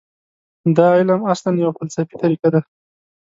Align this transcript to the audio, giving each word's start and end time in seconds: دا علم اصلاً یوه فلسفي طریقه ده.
دا 0.77 0.87
علم 0.97 1.21
اصلاً 1.33 1.51
یوه 1.61 1.71
فلسفي 1.79 2.15
طریقه 2.21 2.47
ده. 2.53 2.61